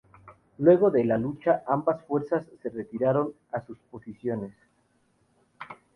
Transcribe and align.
Luego 0.57 0.89
de 0.89 1.05
la 1.05 1.15
lucha, 1.19 1.61
ambas 1.67 2.03
fuerzas 2.07 2.43
se 2.63 2.69
retiraron 2.71 3.33
a 3.51 3.63
sus 3.63 3.77
posiciones. 3.91 4.51